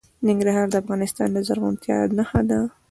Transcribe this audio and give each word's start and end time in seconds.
ننګرهار 0.27 0.67
د 0.69 0.75
افغانستان 0.83 1.27
د 1.31 1.37
زرغونتیا 1.47 1.97
نښه 2.17 2.41
ده. 2.49 2.59